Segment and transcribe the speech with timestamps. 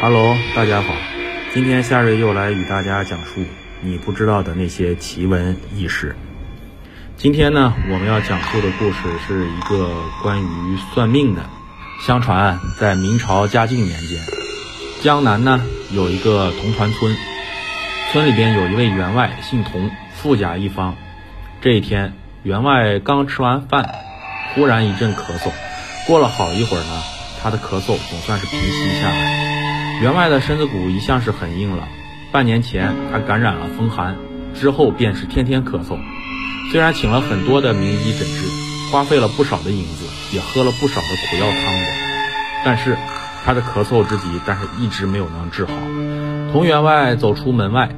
[0.00, 0.94] 哈喽大家好，
[1.52, 3.44] 今天夏瑞又来与大家讲述
[3.80, 6.14] 你不知道的那些奇闻异事。
[7.16, 9.90] 今天呢，我们要讲述的故事是一个
[10.22, 11.42] 关于算命的。
[12.00, 14.20] 相传在明朝嘉靖年间，
[15.02, 17.16] 江南呢有一个同团村，
[18.12, 20.94] 村里边有一位员外，姓童，富甲一方。
[21.60, 22.12] 这一天，
[22.44, 23.96] 员外刚吃完饭，
[24.54, 25.50] 忽然一阵咳嗽，
[26.06, 27.02] 过了好一会儿呢，
[27.42, 29.57] 他的咳嗽总算是平息下来。
[30.00, 31.88] 员外的身子骨一向是很硬朗，
[32.30, 34.16] 半年前他感染了风寒，
[34.54, 35.98] 之后便是天天咳嗽。
[36.70, 41.86] 虽然请了很多的名医诊治，花费了不少的银子，也喝了不少的苦药汤子，
[42.64, 42.96] 但是
[43.44, 45.72] 他的咳嗽之疾，但是一直没有能治好。
[46.52, 47.90] 童员外走出门外，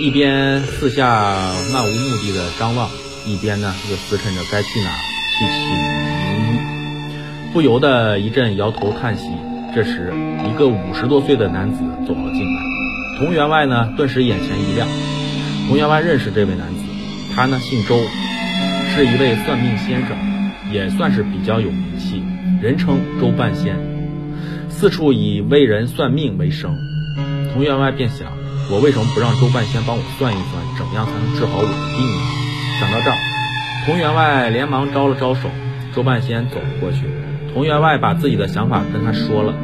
[0.00, 1.34] 一边四下
[1.72, 2.88] 漫无目的的张望，
[3.26, 4.90] 一边呢又思忖着该去哪
[5.36, 5.68] 去请
[6.44, 9.24] 名医，不由得一阵摇头叹息。
[9.74, 10.12] 这时，
[10.48, 12.62] 一个五十多岁的男子走了进来，
[13.18, 14.86] 童员外呢，顿时眼前一亮。
[15.66, 16.80] 童员外认识这位男子，
[17.34, 17.96] 他呢姓周，
[18.94, 20.16] 是一位算命先生，
[20.72, 22.22] 也算是比较有名气，
[22.62, 23.74] 人称周半仙，
[24.68, 26.76] 四处以为人算命为生。
[27.52, 28.28] 童员外便想，
[28.70, 32.22] 我为什么不让周半仙帮我算一算，怎样才能治好我的病呢？
[32.78, 33.16] 想到这儿，
[33.86, 35.50] 童员外连忙招了招手，
[35.92, 37.10] 周半仙走了过去。
[37.54, 39.54] 童员外把自己的想法跟他说了，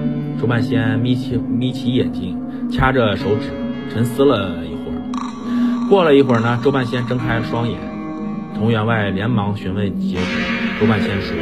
[0.41, 2.39] 周半仙眯起眯起眼睛，
[2.71, 3.51] 掐着手指，
[3.93, 5.89] 沉思了一会儿。
[5.91, 7.77] 过了一会儿呢，周半仙睁开了双眼，
[8.55, 10.25] 童员外连忙询问结果。
[10.81, 11.37] 周半仙说：“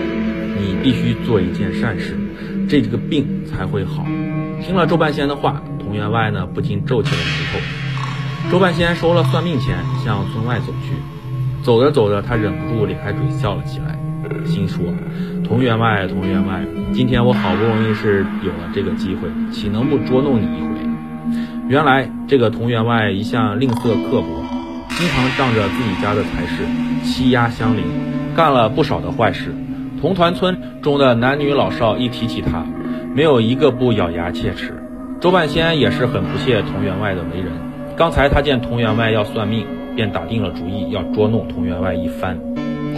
[0.59, 2.17] 你必须做一件善事，
[2.67, 4.07] 这这个病才会好。”
[4.65, 8.51] 听了周半仙的话，童员外呢不禁皱起了眉头。
[8.51, 10.95] 周半仙收了算命钱，向村外走去。
[11.63, 13.99] 走着走着，他忍不住咧开嘴笑了起来，
[14.47, 14.83] 心说。
[15.49, 16.61] 童员外，童员外，
[16.93, 20.69] 今天我好不容易是有了这个机会，岂能不捉弄你一回？
[21.69, 24.45] 原来这个童员外一向吝啬刻薄，
[24.91, 26.67] 经常仗着自己家的财势
[27.03, 27.83] 欺压乡邻，
[28.37, 29.55] 干了不少的坏事。
[30.03, 32.67] 同团村中的男女老少一提起他，
[33.15, 34.75] 没有一个不咬牙切齿。
[35.19, 37.51] 周半仙也是很不屑童员外的为人。
[37.97, 42.39] 刚才他见童员外要算命，便打定了主意要捉弄童员外一番。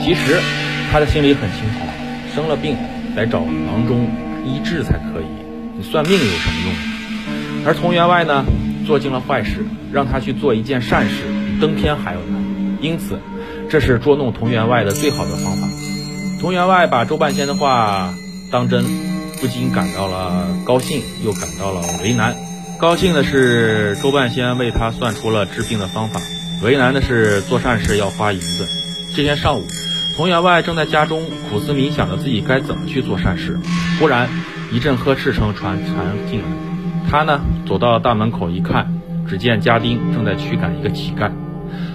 [0.00, 0.36] 其实
[0.90, 1.99] 他的心里很清楚。
[2.34, 2.76] 生了病，
[3.14, 4.08] 得找郎中
[4.44, 5.26] 医治才可以。
[5.76, 7.66] 你算命有什么用？
[7.66, 8.44] 而童员外呢，
[8.86, 12.40] 做尽了坏事，让他去做一件善事，比登天还要难。
[12.80, 13.18] 因此，
[13.68, 15.68] 这是捉弄童员外的最好的方法。
[16.40, 18.14] 童员外把周半仙的话
[18.50, 18.84] 当真，
[19.40, 22.34] 不禁感到了高兴，又感到了为难。
[22.78, 26.20] 高兴的是周半仙为他算出了治病的方法，
[26.62, 28.66] 为难的是做善事要花银子。
[29.14, 29.66] 这天上午。
[30.20, 33.58] 童员外正在家中苦思冥想着自己该怎么去做善事，
[33.98, 34.28] 忽然
[34.70, 36.44] 一阵呵斥声传传进来。
[37.10, 41.30] 他呢走到大门口一看，只见家丁正在驱赶一个乞丐。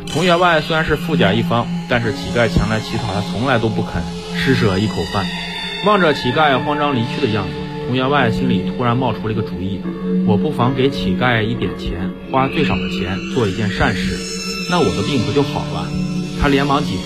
[0.07, 4.01] 童员外虽然是富甲一方，但是乞丐前来乞讨，他从来都不肯
[4.35, 5.23] 施舍一口饭。
[5.85, 7.51] 望着乞丐慌张离去的样子，
[7.85, 9.79] 童员外心里突然冒出了一个主意：
[10.25, 14.17] 我不妨给乞丐一点钱，花最少的钱做一件善事，
[14.71, 15.87] 那我的病不就好了？
[16.45, 17.01] 他连忙几步。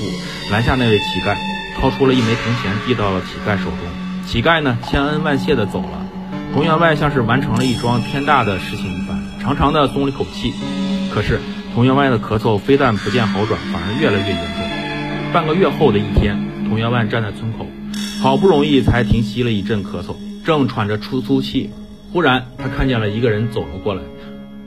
[0.51, 1.33] 拦下那位乞丐，
[1.79, 3.79] 掏出了一枚铜钱，递到了乞丐手中。
[4.27, 6.05] 乞丐呢，千恩万谢的走了。
[6.53, 10.53] 童员外像是完成了一桩天大的事情一般，长长的松了口气。
[11.13, 11.39] 可是，
[11.73, 15.31] 童员外的咳嗽非但不见好转，反而越来越严重。
[15.31, 17.66] 半个月后的一天，童员外站在村口，
[18.22, 21.69] 好不容易才停息了一阵咳嗽，正喘着粗粗气，
[22.11, 24.01] 忽然他看见了一个人走了过来。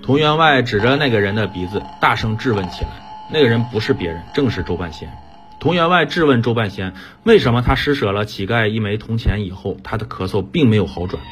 [0.02, 3.01] 童员外指着那个人的鼻子，大声质问起来。
[3.32, 5.10] 那个人不是别人，正是周半仙。
[5.58, 6.92] 童员外质问周半仙
[7.24, 11.22] ：“为什么他施舍了乞丐一枚铜钱以后，他的咳嗽并没有好转？”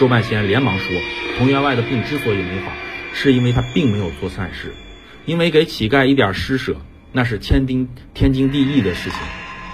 [0.00, 0.86] 周半仙连忙说
[1.36, 2.72] ：“童员外的病之所以没好，
[3.12, 4.72] 是因为他并没有做善事。
[5.26, 6.76] 因为给乞丐一点施舍，
[7.12, 9.18] 那是天经天经地义的事情，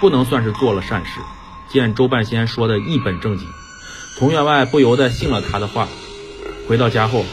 [0.00, 1.20] 不能算是做了善事。”
[1.70, 3.46] 见周半仙说的一本正经，
[4.18, 5.86] 童员外不由得信了他的话。
[6.68, 7.24] 回到家后，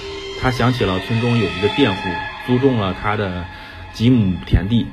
[0.41, 2.01] 他想起了村中有一个佃户
[2.45, 3.45] 租种了他的
[3.93, 4.87] 几亩田地。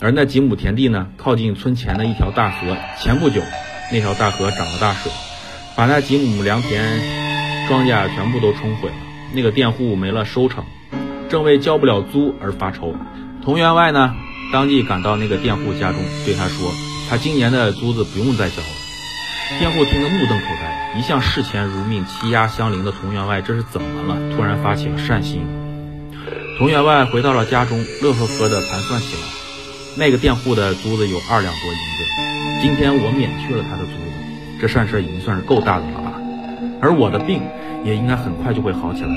[0.00, 2.76] 而那几亩田地呢，靠近村前的一条大河。
[2.98, 3.40] 前不久，
[3.92, 5.12] 那条大河涨了大水，
[5.76, 6.82] 把那几亩良田、
[7.68, 8.94] 庄稼全部都冲毁了。
[9.32, 10.64] 那个佃户没了收成，
[11.28, 12.94] 正为交不了租而发愁。
[13.44, 14.14] 童员外呢，
[14.52, 16.70] 当即赶到那个佃户家中，对他说
[17.08, 18.68] ：“他今年的租子不用再交了。”
[19.60, 24.34] 佃户听得目瞪口呆，一向视钱如命、欺压乡邻的童员外这是怎么了？
[24.34, 25.61] 突然发起了善心。
[26.62, 29.22] 童员外回到了家中，乐呵呵地盘算起来。
[29.96, 36.12] 那个佃户的租子有二两多银子，今天我免去了他的租子，这善事已经算是够大的了吧？
[36.80, 37.42] 而我的病
[37.84, 39.08] 也应该很快就会好起来。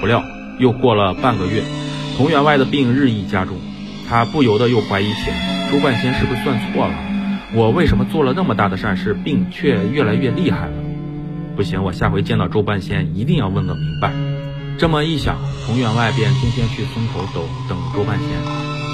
[0.00, 0.20] 不料
[0.58, 1.62] 又过了半个月，
[2.16, 3.56] 童员外的病日益加重，
[4.08, 6.94] 他不由得又怀疑起来：周半仙是不是算错了？
[7.54, 10.72] 我为什么做了那么大的善事，病却越来越厉害了？
[11.54, 14.10] 不行，我下回见到周半仙一定要问个明白。
[14.76, 15.36] 这么一想，
[15.66, 18.28] 童员外便天天去村口等等周半仙，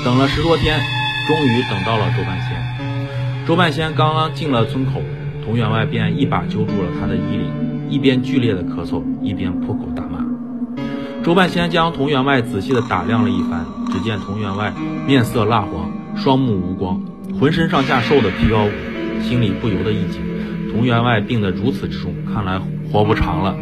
[0.04, 0.78] 等了十多天，
[1.26, 3.46] 终于等到了周半仙。
[3.46, 5.02] 周半仙刚刚进了村口。
[5.42, 7.50] 童员外便一把揪住了他的衣领，
[7.88, 10.22] 一边剧烈的咳嗽，一边破口大骂。
[11.24, 14.72] 周半仙将童员外仔细的打量了一番，只见童员外
[15.08, 17.00] 面色蜡黄，双目无光，
[17.40, 18.70] 浑身上下瘦得皮包骨，
[19.22, 20.20] 心里不由得一紧。
[20.70, 22.60] 童员外病得如此之重，看来
[22.92, 23.56] 活不长了。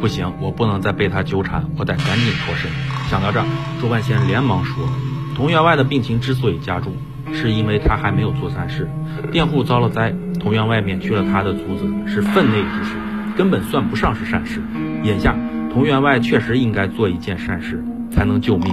[0.00, 2.70] 不行，我不能再被他纠缠，我得赶紧脱身。
[3.08, 3.46] 想到这儿，
[3.80, 4.88] 周半仙连忙说
[5.34, 6.92] ：“童员外的病情之所以加重。”
[7.32, 8.88] 是因为他还没有做善事，
[9.32, 12.94] 佃户遭了灾，童员外免去了他的族子，是分内之事，
[13.36, 14.62] 根本算不上是善事。
[15.02, 15.34] 眼下
[15.72, 17.82] 童员外确实应该做一件善事，
[18.12, 18.72] 才能救命。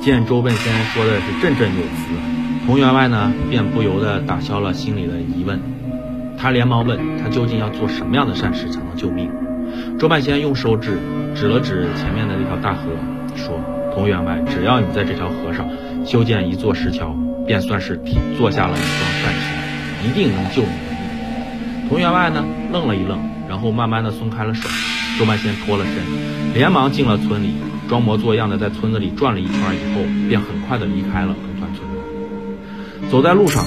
[0.00, 2.14] 见周问仙说的是振振有词，
[2.64, 5.60] 童员外呢便不由得打消了心里的疑问。
[6.38, 9.28] 他连忙问他究竟要做什么样的善事才能救命？
[9.98, 10.98] 周半仙用手指
[11.34, 12.90] 指了指前面的那条大河，
[13.36, 13.60] 说
[13.94, 15.68] ：“童员外，只要你在这条河上
[16.04, 17.14] 修建一座石桥。”
[17.46, 18.00] 便算是
[18.38, 21.88] 做下了一桩善事，一定能救你的命。
[21.88, 23.18] 童员外呢，愣了一愣，
[23.48, 24.68] 然后慢慢的松开了手。
[25.18, 25.94] 周半仙脱了身，
[26.54, 27.54] 连忙进了村里，
[27.88, 33.10] 装模作样的在村子里转了一圈以后，便很快的离开了同团村落。
[33.10, 33.64] 走在路上，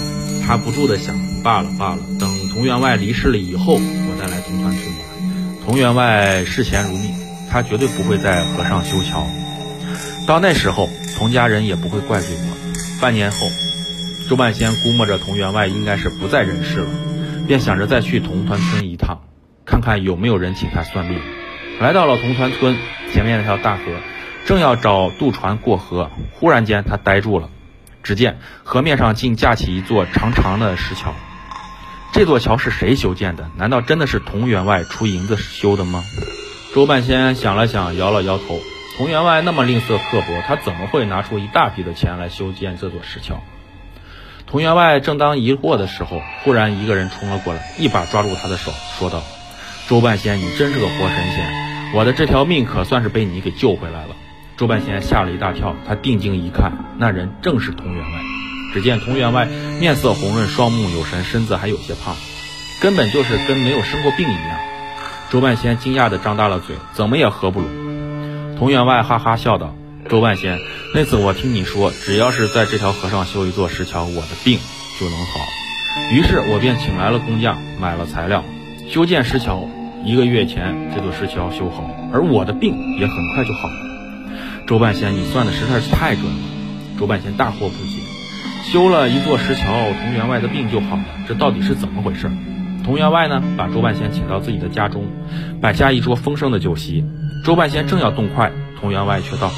[0.47, 1.13] 他不住的想：
[1.43, 4.95] 罢了罢了，等童员外离世了以后，我再来同团村
[5.65, 5.77] 佟。
[5.77, 7.13] 员外视钱如命，
[7.49, 9.25] 他绝对不会在河上修桥。
[10.27, 10.87] 到那时候，
[11.17, 13.01] 童家人也不会怪罪我。
[13.01, 13.37] 半年后。
[14.29, 16.89] 周半仙估摸着童员外应该是不在人世了，
[17.45, 19.19] 便想着再去同团村一趟，
[19.65, 21.19] 看看有没有人请他算命。
[21.81, 22.77] 来到了同团村
[23.11, 23.83] 前面那条大河，
[24.45, 27.49] 正要找渡船过河，忽然间他呆住了。
[28.01, 31.13] 只见河面上竟架起一座长长的石桥。
[32.13, 33.49] 这座桥是谁修建的？
[33.57, 36.03] 难道真的是童员外出银子修的吗？
[36.75, 38.61] 周半仙想了想，摇了摇头。
[38.95, 43.41] 童员外那么吝啬刻薄，他怎么会拿出一大笔的钱来修建这座石桥？
[44.45, 49.23] 童员外正当疑惑的时候，忽然一个人冲了过来，一把抓住他的手，说道
[49.89, 54.15] ：“周半仙，你真是个活神仙，我的这条命可算是被你给救回来了。”
[54.55, 58.32] 周半仙吓了一大跳，他定睛一看，那人正是童员外。
[58.73, 59.47] 只见童员外
[59.79, 62.15] 面色红润，双目有神，身子还有些胖，
[62.81, 64.59] 根本就是跟没有生过病一样。
[65.29, 67.69] 周半仙惊讶地张大了嘴，怎么也合不拢。
[68.57, 69.75] 童员外哈哈笑道。
[70.09, 70.59] 周半仙，
[70.93, 74.59] 那次我听你说，只要是在这条河上修一座石桥，我的病
[74.99, 75.39] 就能好。
[76.11, 78.43] 于是我便请来了工匠，买了材料，
[78.89, 79.69] 修建石桥。
[80.05, 83.75] 一个月前，这座石桥修好，而我的病也很快就好了。
[84.67, 86.37] 周半仙，你算的实在是太准了。
[86.99, 88.01] 周半仙大惑不解，
[88.63, 92.31] 修了一座石桥，童员外的病就好了，这到底是怎么回事？
[92.83, 95.05] 童员外呢，把周半仙请到自己的家中，
[95.61, 97.05] 摆下一桌丰盛的酒席。
[97.45, 99.51] 周半仙正要动筷，童员外却道。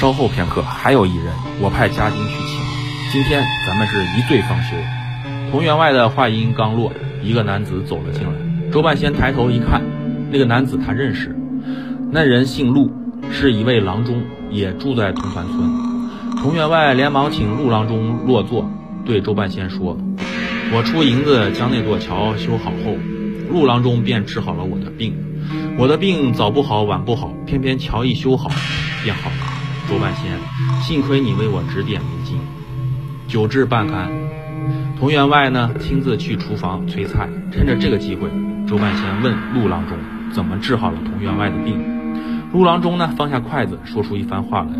[0.00, 1.26] 稍后片刻，还有一人，
[1.60, 3.12] 我派家丁去请。
[3.12, 4.76] 今天咱们是一醉方休。
[5.50, 6.92] 同员外的话音刚落，
[7.22, 8.70] 一个男子走了进来。
[8.72, 9.82] 周半仙抬头一看，
[10.30, 11.36] 那个男子他认识，
[12.10, 12.90] 那人姓陆，
[13.30, 15.87] 是一位郎中，也住在同团村。
[16.40, 18.70] 同员外连忙请陆郎中落座，
[19.04, 19.98] 对周半仙说
[20.72, 22.96] ：“我出银子将那座桥修好后，
[23.50, 25.14] 陆郎中便治好了我的病。
[25.76, 28.48] 我的病早不好晚不好，偏偏桥一修好，
[29.02, 29.36] 便好了。”
[29.90, 30.38] 周半仙，
[30.80, 32.38] 幸亏你为我指点迷津。
[33.26, 34.08] 酒至半酣，
[34.98, 37.28] 童员外呢亲自去厨房催菜。
[37.50, 38.28] 趁着这个机会，
[38.66, 39.98] 周半仙问陆郎中
[40.32, 41.97] 怎么治好了童员外的病。
[42.52, 44.70] 陆郎中呢放下筷子，说出一番话来。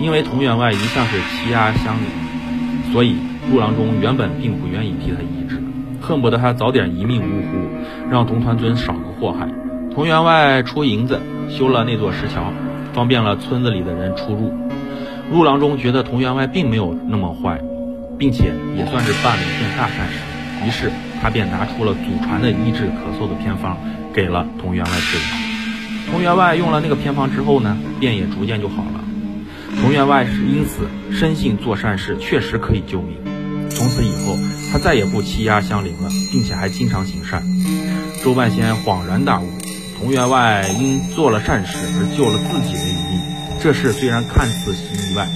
[0.00, 3.16] 因为童员外一向是欺压乡里，所以
[3.50, 5.62] 陆郎中原本并不愿意替他医治，
[6.00, 9.48] 恨不得他早点一命呜呼，让童团尊少个祸害。
[9.94, 12.52] 童员外出银子修了那座石桥。
[12.92, 14.50] 方便了村子里的人出入。
[15.30, 17.60] 陆郎中觉得童员外并没有那么坏，
[18.18, 20.18] 并且也算是办了一件大善事，
[20.66, 20.90] 于是
[21.20, 23.76] 他便拿出了祖传的医治咳嗽的偏方，
[24.14, 25.45] 给了童员外治疗。
[26.10, 29.04] 童员外用了那个偏方之后呢，便也逐渐就好了。
[29.80, 33.18] 童员外是因此深信做善事确实可以救命，
[33.68, 34.36] 从此以后
[34.72, 37.42] 他再也不欺压乡邻了，并且还经常行善。
[38.24, 39.46] 周半仙恍然大悟。
[39.98, 43.20] 童员外因做了善事而救了自己的一命，
[43.60, 45.26] 这事虽然看似意外，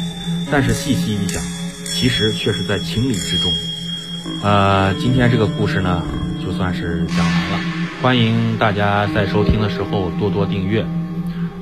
[0.50, 1.42] 但是细细一想，
[1.84, 3.50] 其实却是在情理之中。
[4.42, 6.02] 呃，今天这个故事呢，
[6.44, 7.60] 就算是讲完了。
[8.02, 10.82] 欢迎大家在收听的时候多多订阅，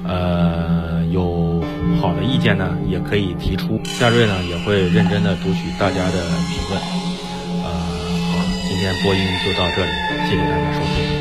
[0.04, 1.60] 呃，有
[2.00, 6.80] 好的意见呢也可以提出，夏瑞呢也会认真的读取大家的评论。
[7.64, 7.70] 呃，
[8.30, 9.90] 好，今天播音就到这里，
[10.28, 11.17] 谢谢大家收听。